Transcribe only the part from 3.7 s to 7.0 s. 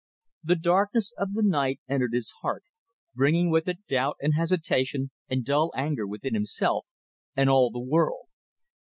doubt and hesitation and dull anger with himself